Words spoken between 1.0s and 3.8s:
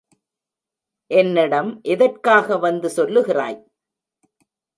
என்னிடம் எதற்காக வந்து சொல்லுகிறாய்?